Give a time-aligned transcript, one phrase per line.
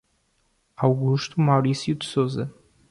[0.77, 2.51] Augusto Mauricio de Souza